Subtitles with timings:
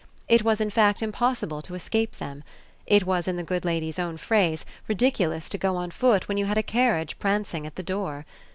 [0.27, 2.43] It was in fact impossible to escape them;
[2.87, 6.45] it was in the good lady's own phrase ridiculous to go on foot when you
[6.47, 8.25] had a carriage prancing at the door.